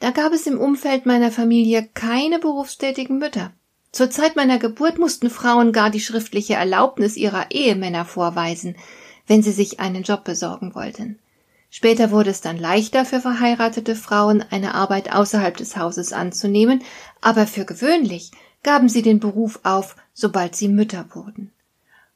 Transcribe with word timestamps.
da 0.00 0.10
gab 0.10 0.32
es 0.32 0.46
im 0.46 0.58
Umfeld 0.58 1.06
meiner 1.06 1.30
Familie 1.30 1.88
keine 1.94 2.38
berufstätigen 2.38 3.18
Mütter. 3.18 3.52
Zur 3.92 4.10
Zeit 4.10 4.34
meiner 4.34 4.58
Geburt 4.58 4.98
mussten 4.98 5.30
Frauen 5.30 5.72
gar 5.72 5.90
die 5.90 6.00
schriftliche 6.00 6.54
Erlaubnis 6.54 7.16
ihrer 7.16 7.50
Ehemänner 7.50 8.04
vorweisen, 8.04 8.76
wenn 9.26 9.42
sie 9.42 9.52
sich 9.52 9.78
einen 9.78 10.02
Job 10.02 10.24
besorgen 10.24 10.74
wollten. 10.74 11.18
Später 11.70 12.10
wurde 12.10 12.30
es 12.30 12.40
dann 12.40 12.58
leichter 12.58 13.04
für 13.04 13.20
verheiratete 13.20 13.94
Frauen, 13.94 14.42
eine 14.50 14.74
Arbeit 14.74 15.12
außerhalb 15.12 15.56
des 15.56 15.76
Hauses 15.76 16.12
anzunehmen, 16.12 16.82
aber 17.20 17.46
für 17.46 17.64
gewöhnlich 17.64 18.32
gaben 18.62 18.88
sie 18.88 19.02
den 19.02 19.20
Beruf 19.20 19.60
auf, 19.64 19.96
sobald 20.14 20.56
sie 20.56 20.68
Mütter 20.68 21.06
wurden. 21.12 21.52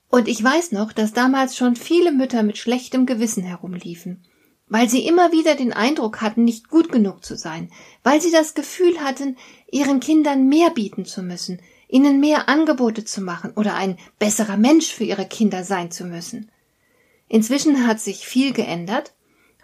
Und 0.08 0.26
ich 0.26 0.42
weiß 0.42 0.72
noch, 0.72 0.92
dass 0.92 1.12
damals 1.12 1.56
schon 1.56 1.76
viele 1.76 2.12
Mütter 2.12 2.42
mit 2.42 2.56
schlechtem 2.56 3.04
Gewissen 3.04 3.42
herumliefen 3.42 4.24
weil 4.68 4.88
sie 4.88 5.06
immer 5.06 5.32
wieder 5.32 5.54
den 5.54 5.72
Eindruck 5.72 6.20
hatten, 6.20 6.44
nicht 6.44 6.68
gut 6.68 6.90
genug 6.90 7.24
zu 7.24 7.36
sein, 7.36 7.70
weil 8.02 8.20
sie 8.20 8.30
das 8.30 8.54
Gefühl 8.54 9.00
hatten, 9.00 9.36
ihren 9.70 10.00
Kindern 10.00 10.48
mehr 10.48 10.70
bieten 10.70 11.04
zu 11.04 11.22
müssen, 11.22 11.60
ihnen 11.88 12.20
mehr 12.20 12.48
Angebote 12.48 13.04
zu 13.04 13.20
machen 13.20 13.52
oder 13.56 13.74
ein 13.74 13.98
besserer 14.18 14.56
Mensch 14.56 14.92
für 14.92 15.04
ihre 15.04 15.26
Kinder 15.26 15.64
sein 15.64 15.90
zu 15.90 16.04
müssen. 16.04 16.50
Inzwischen 17.28 17.86
hat 17.86 18.00
sich 18.00 18.26
viel 18.26 18.52
geändert. 18.52 19.12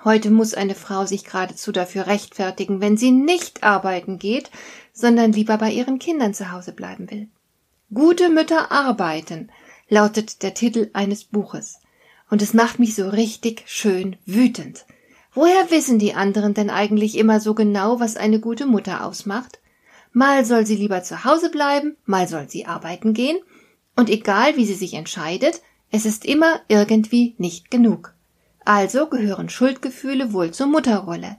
Heute 0.05 0.31
muss 0.31 0.55
eine 0.55 0.75
Frau 0.75 1.06
sich 1.06 1.25
geradezu 1.25 1.73
dafür 1.73 2.06
rechtfertigen, 2.06 2.81
wenn 2.81 2.97
sie 2.97 3.11
nicht 3.11 3.62
arbeiten 3.62 4.19
geht, 4.19 4.51
sondern 4.93 5.33
lieber 5.33 5.59
bei 5.59 5.71
ihren 5.71 5.98
Kindern 5.98 6.34
zu 6.34 6.53
Hause 6.53 6.73
bleiben 6.73 7.11
will. 7.11 7.28
Gute 7.93 8.28
Mütter 8.28 8.71
arbeiten 8.71 9.51
lautet 9.89 10.43
der 10.43 10.55
Titel 10.55 10.91
eines 10.93 11.25
Buches. 11.25 11.80
Und 12.31 12.42
es 12.42 12.55
macht 12.55 12.78
mich 12.78 12.95
so 12.95 13.09
richtig 13.09 13.64
schön 13.67 14.17
wütend. 14.25 14.86
Woher 15.34 15.70
wissen 15.70 15.98
die 15.98 16.14
anderen 16.14 16.55
denn 16.55 16.70
eigentlich 16.70 17.17
immer 17.19 17.41
so 17.41 17.55
genau, 17.55 18.00
was 18.00 18.17
eine 18.17 18.41
gute 18.41 18.67
Mutter 18.67 19.05
ausmacht? 19.05 19.61
Mal 20.12 20.45
soll 20.45 20.67
sie 20.67 20.77
lieber 20.77 21.03
zu 21.03 21.25
Hause 21.25 21.50
bleiben, 21.50 21.97
mal 22.05 22.27
soll 22.27 22.48
sie 22.48 22.67
arbeiten 22.67 23.14
gehen, 23.14 23.39
und 23.97 24.11
egal 24.11 24.56
wie 24.56 24.64
sie 24.64 24.75
sich 24.75 24.95
entscheidet, 24.95 25.61
es 25.91 26.05
ist 26.05 26.25
immer 26.25 26.61
irgendwie 26.69 27.34
nicht 27.39 27.70
genug. 27.70 28.14
Also 28.65 29.06
gehören 29.06 29.48
Schuldgefühle 29.48 30.33
wohl 30.33 30.53
zur 30.53 30.67
Mutterrolle. 30.67 31.37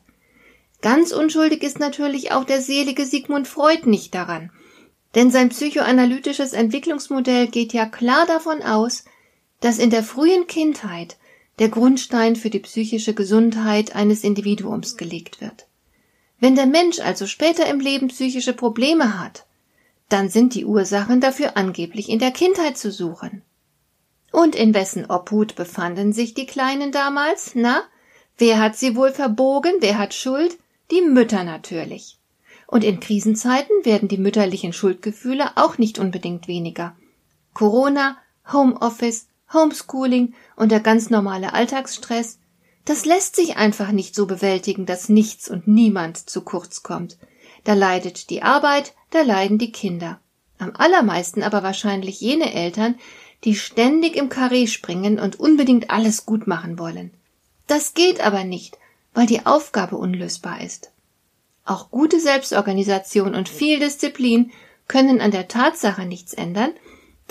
Ganz 0.81 1.11
unschuldig 1.11 1.64
ist 1.64 1.80
natürlich 1.80 2.31
auch 2.31 2.44
der 2.44 2.61
selige 2.61 3.05
Sigmund 3.05 3.48
Freud 3.48 3.89
nicht 3.89 4.16
daran, 4.16 4.52
denn 5.16 5.31
sein 5.31 5.50
psychoanalytisches 5.50 6.53
Entwicklungsmodell 6.53 7.48
geht 7.48 7.73
ja 7.73 7.86
klar 7.86 8.26
davon 8.26 8.61
aus, 8.61 9.03
dass 9.62 9.80
in 9.80 9.90
der 9.90 10.04
frühen 10.04 10.48
Kindheit 10.48 11.17
der 11.59 11.70
Grundstein 11.70 12.36
für 12.36 12.50
die 12.50 12.59
psychische 12.59 13.14
Gesundheit 13.14 13.95
eines 13.95 14.23
Individuums 14.23 14.98
gelegt 14.98 15.40
wird. 15.40 15.67
Wenn 16.40 16.56
der 16.56 16.66
Mensch 16.66 17.00
also 17.00 17.28
später 17.28 17.67
im 17.67 17.80
Leben 17.80 18.08
psychische 18.08 18.54
Probleme 18.54 19.20
hat, 19.20 19.45
dann 20.09 20.30
sind 20.30 20.55
die 20.55 20.66
Ursachen 20.66 21.22
dafür 21.22 21.55
angeblich 21.55 22.10
in 22.10 22.20
der 22.20 22.32
Kindheit 22.32 22.77
zu 22.77 22.92
suchen. 22.92 23.44
Und 24.32 24.55
in 24.55 24.73
wessen 24.73 25.05
Obhut 25.10 25.55
befanden 25.55 26.14
sich 26.14 26.33
die 26.33 26.45
Kleinen 26.45 26.92
damals? 26.92 27.52
Na, 27.54 27.83
wer 28.38 28.60
hat 28.60 28.76
sie 28.76 28.95
wohl 28.95 29.11
verbogen? 29.11 29.73
Wer 29.80 29.98
hat 29.98 30.14
Schuld? 30.14 30.58
Die 30.89 31.02
Mütter 31.02 31.43
natürlich. 31.43 32.17
Und 32.66 32.83
in 32.83 32.99
Krisenzeiten 32.99 33.86
werden 33.86 34.08
die 34.08 34.17
mütterlichen 34.17 34.73
Schuldgefühle 34.73 35.58
auch 35.58 35.78
nicht 35.78 35.99
unbedingt 35.99 36.48
weniger. 36.48 36.95
Corona, 37.54 38.17
Homeoffice, 38.52 39.28
Homeschooling 39.54 40.34
und 40.56 40.72
der 40.72 40.80
ganz 40.80 41.10
normale 41.10 41.54
Alltagsstress, 41.54 42.39
das 42.86 43.06
lässt 43.06 43.36
sich 43.36 43.58
einfach 43.58 43.92
nicht 43.92 44.16
so 44.16 44.26
bewältigen, 44.26 44.86
dass 44.86 45.10
nichts 45.10 45.50
und 45.50 45.67
niemand 45.67 46.30
zu 46.30 46.42
kurz 46.42 46.84
kommt. 46.84 47.17
Da 47.64 47.73
leidet 47.73 48.30
die 48.30 48.42
Arbeit, 48.42 48.94
da 49.11 49.22
leiden 49.22 49.58
die 49.58 49.72
Kinder. 49.72 50.20
Am 50.58 50.73
allermeisten 50.76 51.44
aber 51.44 51.64
wahrscheinlich 51.64 52.22
jene 52.22 52.54
Eltern, 52.54 52.95
die 53.44 53.56
ständig 53.56 54.16
im 54.16 54.30
Karree 54.30 54.67
springen 54.67 55.20
und 55.20 55.40
unbedingt 55.40 55.90
alles 55.90 56.26
gut 56.26 56.48
machen 56.48 56.78
wollen. 56.80 57.11
Das 57.67 57.94
geht 57.94 58.22
aber 58.22 58.44
nicht, 58.44 58.78
weil 59.14 59.26
die 59.26 59.45
Aufgabe 59.45 59.98
unlösbar 59.98 60.61
ist. 60.61 60.92
Auch 61.66 61.92
gute 61.92 62.20
Selbstorganisation 62.20 63.36
und 63.36 63.50
viel 63.50 63.80
Disziplin 63.80 64.52
können 64.88 65.22
an 65.22 65.32
der 65.32 65.48
Tatsache 65.48 66.06
nichts 66.06 66.34
ändern, 66.34 66.72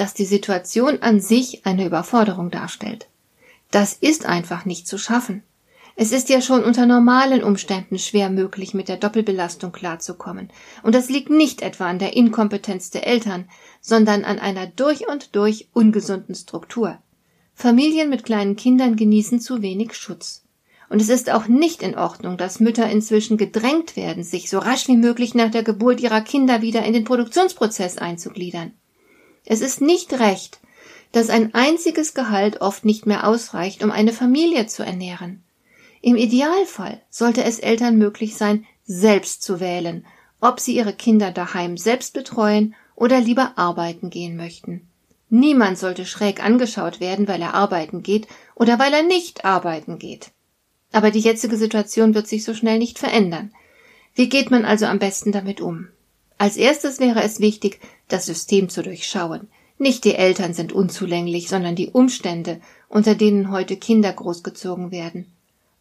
dass 0.01 0.15
die 0.15 0.25
Situation 0.25 1.03
an 1.03 1.21
sich 1.21 1.67
eine 1.67 1.85
Überforderung 1.85 2.51
darstellt. 2.51 3.07
Das 3.71 3.93
ist 3.93 4.25
einfach 4.25 4.65
nicht 4.65 4.89
zu 4.89 4.97
schaffen. 4.97 5.43
Es 5.95 6.11
ist 6.11 6.31
ja 6.31 6.41
schon 6.41 6.65
unter 6.65 6.87
normalen 6.87 7.45
Umständen 7.45 7.99
schwer 7.99 8.31
möglich, 8.31 8.73
mit 8.73 8.89
der 8.89 8.97
Doppelbelastung 8.97 9.73
klarzukommen. 9.73 10.49
Und 10.83 10.95
das 10.95 11.11
liegt 11.11 11.29
nicht 11.29 11.61
etwa 11.61 11.87
an 11.87 11.99
der 11.99 12.17
Inkompetenz 12.17 12.89
der 12.89 13.07
Eltern, 13.07 13.45
sondern 13.83 14.25
an 14.25 14.39
einer 14.39 14.67
durch 14.67 15.07
und 15.07 15.37
durch 15.37 15.69
ungesunden 15.75 16.35
Struktur. 16.35 16.97
Familien 17.55 18.09
mit 18.09 18.25
kleinen 18.25 18.57
Kindern 18.57 18.97
genießen 18.97 19.39
zu 19.39 19.61
wenig 19.61 19.93
Schutz. 19.93 20.45
Und 20.89 21.03
es 21.03 21.11
ist 21.11 21.29
auch 21.29 21.47
nicht 21.47 21.83
in 21.83 21.99
Ordnung, 21.99 22.39
dass 22.39 22.59
Mütter 22.59 22.89
inzwischen 22.89 23.37
gedrängt 23.37 23.97
werden, 23.97 24.25
sich 24.25 24.49
so 24.49 24.61
rasch 24.61 24.89
wie 24.89 24.97
möglich 24.97 25.35
nach 25.35 25.51
der 25.51 25.63
Geburt 25.63 26.01
ihrer 26.01 26.23
Kinder 26.23 26.63
wieder 26.63 26.85
in 26.85 26.95
den 26.95 27.05
Produktionsprozess 27.05 27.99
einzugliedern. 27.99 28.73
Es 29.45 29.61
ist 29.61 29.81
nicht 29.81 30.13
recht, 30.15 30.61
dass 31.13 31.31
ein 31.31 31.55
einziges 31.55 32.15
Gehalt 32.15 32.61
oft 32.61 32.85
nicht 32.85 33.07
mehr 33.07 33.27
ausreicht, 33.27 33.83
um 33.83 33.91
eine 33.91 34.13
Familie 34.13 34.67
zu 34.67 34.85
ernähren. 34.85 35.43
Im 36.03 36.17
Idealfall 36.17 37.01
sollte 37.11 37.45
es 37.45 37.59
Eltern 37.59 37.99
möglich 37.99 38.37
sein, 38.37 38.65
selbst 38.85 39.43
zu 39.43 39.61
wählen, 39.61 40.07
ob 40.41 40.61
sie 40.61 40.77
ihre 40.77 40.93
Kinder 40.93 41.31
daheim 41.31 41.77
selbst 41.77 42.15
betreuen 42.15 42.75
oder 42.95 43.21
lieber 43.21 43.53
arbeiten 43.57 44.11
gehen 44.11 44.37
möchten. 44.37 44.89
Niemand 45.29 45.79
sollte 45.79 46.07
schräg 46.07 46.43
angeschaut 46.43 47.01
werden, 47.01 47.29
weil 47.29 47.41
er 47.41 47.55
arbeiten 47.55 48.03
geht 48.03 48.27
oder 48.55 48.79
weil 48.79 48.93
er 48.93 49.03
nicht 49.03 49.45
arbeiten 49.45 49.99
geht. 49.99 50.33
Aber 50.93 51.11
die 51.11 51.21
jetzige 51.21 51.57
Situation 51.57 52.15
wird 52.15 52.27
sich 52.27 52.45
so 52.45 52.53
schnell 52.53 52.79
nicht 52.79 52.99
verändern. 52.99 53.53
Wie 54.15 54.29
geht 54.29 54.51
man 54.51 54.65
also 54.65 54.87
am 54.87 54.99
besten 54.99 55.31
damit 55.31 55.61
um? 55.61 55.89
Als 56.37 56.57
erstes 56.57 56.99
wäre 56.99 57.23
es 57.23 57.39
wichtig, 57.39 57.81
das 58.13 58.27
System 58.27 58.69
zu 58.69 58.83
durchschauen. 58.83 59.49
Nicht 59.79 60.05
die 60.05 60.15
Eltern 60.15 60.53
sind 60.53 60.73
unzulänglich, 60.73 61.49
sondern 61.49 61.75
die 61.75 61.89
Umstände, 61.89 62.61
unter 62.89 63.15
denen 63.15 63.51
heute 63.51 63.77
Kinder 63.77 64.13
großgezogen 64.13 64.91
werden. 64.91 65.27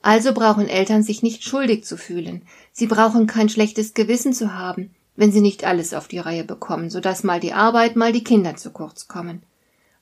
Also 0.02 0.34
brauchen 0.34 0.70
Eltern 0.70 1.04
sich 1.04 1.24
nicht 1.24 1.44
schuldig 1.44 1.84
zu 1.84 1.98
fühlen. 1.98 2.44
Sie 2.72 2.88
brauchen 2.88 3.28
kein 3.28 3.50
schlechtes 3.50 3.94
Gewissen 3.94 4.34
zu 4.34 4.54
haben, 4.54 4.96
wenn 5.18 5.34
sie 5.34 5.42
nicht 5.42 5.66
alles 5.66 5.94
auf 5.94 6.08
die 6.08 6.20
Reihe 6.20 6.46
bekommen, 6.46 6.90
so 6.90 7.02
dass 7.02 7.24
mal 7.24 7.42
die 7.42 7.52
Arbeit, 7.52 7.98
mal 7.98 8.14
die 8.14 8.24
Kinder 8.24 8.56
zu 8.56 8.72
kurz 8.72 9.10
kommen. 9.10 9.44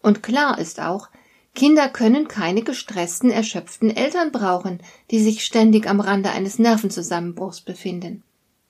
Und 0.01 0.21
klar 0.21 0.59
ist 0.59 0.79
auch, 0.79 1.09
Kinder 1.55 1.89
können 1.89 2.27
keine 2.27 2.61
gestressten, 2.61 3.31
erschöpften 3.31 3.89
Eltern 3.89 4.31
brauchen, 4.31 4.79
die 5.09 5.19
sich 5.19 5.43
ständig 5.43 5.87
am 5.87 5.99
Rande 5.99 6.29
eines 6.29 6.59
Nervenzusammenbruchs 6.59 7.61
befinden. 7.61 8.21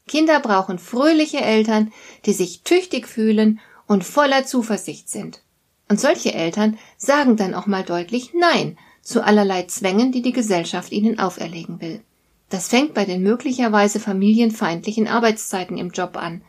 Kinder 0.08 0.40
brauchen 0.40 0.80
fröhliche 0.80 1.42
Eltern, 1.42 1.92
die 2.26 2.34
sich 2.34 2.64
tüchtig 2.64 3.08
fühlen 3.08 3.60
und 3.88 4.04
voller 4.04 4.46
Zuversicht 4.46 5.10
sind. 5.10 5.42
Und 5.90 6.00
solche 6.00 6.34
Eltern 6.34 6.78
sagen 6.98 7.38
dann 7.38 7.54
auch 7.54 7.66
mal 7.66 7.84
deutlich 7.84 8.34
Nein 8.34 8.78
zu 9.02 9.24
allerlei 9.24 9.64
Zwängen, 9.64 10.12
die 10.12 10.22
die 10.22 10.34
Gesellschaft 10.34 10.92
ihnen 10.92 11.20
auferlegen 11.20 11.80
will. 11.80 12.02
Das 12.50 12.68
fängt 12.68 12.94
bei 12.94 13.06
den 13.06 13.24
möglicherweise 13.24 14.00
familienfeindlichen 14.00 15.08
Arbeitszeiten 15.08 15.78
im 15.78 15.92
Job 15.92 16.18
an. 16.18 16.42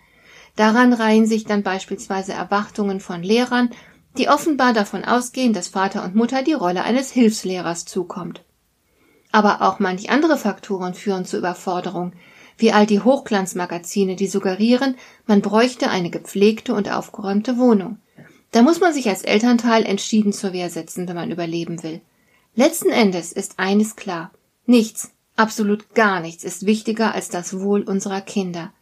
Daran 0.56 0.92
reihen 0.92 1.26
sich 1.26 1.44
dann 1.44 1.62
beispielsweise 1.62 2.32
Erwartungen 2.32 2.98
von 2.98 3.22
Lehrern, 3.22 3.70
die 4.16 4.28
offenbar 4.28 4.72
davon 4.72 5.04
ausgehen, 5.04 5.52
dass 5.52 5.68
Vater 5.68 6.04
und 6.04 6.16
Mutter 6.16 6.42
die 6.42 6.52
Rolle 6.52 6.82
eines 6.82 7.12
Hilfslehrers 7.12 7.84
zukommt. 7.84 8.42
Aber 9.30 9.62
auch 9.62 9.78
manch 9.78 10.10
andere 10.10 10.36
Faktoren 10.36 10.94
führen 10.94 11.24
zur 11.24 11.38
Überforderung, 11.38 12.12
wie 12.58 12.72
all 12.72 12.86
die 12.86 13.00
Hochglanzmagazine, 13.00 14.16
die 14.16 14.26
suggerieren, 14.26 14.96
man 15.26 15.40
bräuchte 15.40 15.88
eine 15.88 16.10
gepflegte 16.10 16.74
und 16.74 16.90
aufgeräumte 16.90 17.56
Wohnung. 17.56 17.98
Da 18.50 18.62
muss 18.62 18.80
man 18.80 18.92
sich 18.92 19.08
als 19.08 19.22
Elternteil 19.22 19.86
entschieden 19.86 20.32
zur 20.32 20.52
Wehr 20.52 20.68
setzen, 20.68 21.08
wenn 21.08 21.16
man 21.16 21.30
überleben 21.30 21.82
will. 21.82 22.00
Letzten 22.54 22.90
Endes 22.90 23.32
ist 23.32 23.58
eines 23.58 23.94
klar. 23.94 24.32
Nichts, 24.66 25.12
absolut 25.36 25.94
gar 25.94 26.20
nichts 26.20 26.44
ist 26.44 26.66
wichtiger 26.66 27.14
als 27.14 27.28
das 27.28 27.60
Wohl 27.60 27.82
unserer 27.82 28.20
Kinder. 28.20 28.72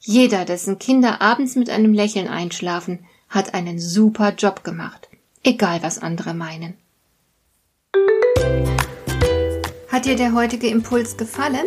Jeder, 0.00 0.44
dessen 0.44 0.78
Kinder 0.78 1.20
abends 1.20 1.56
mit 1.56 1.68
einem 1.68 1.92
Lächeln 1.92 2.28
einschlafen, 2.28 3.04
hat 3.28 3.54
einen 3.54 3.78
super 3.78 4.34
Job 4.34 4.64
gemacht. 4.64 5.08
Egal 5.42 5.82
was 5.82 5.98
andere 5.98 6.32
meinen. 6.32 6.74
Hat 9.88 10.04
dir 10.04 10.16
der 10.16 10.34
heutige 10.34 10.68
Impuls 10.68 11.16
gefallen? 11.16 11.66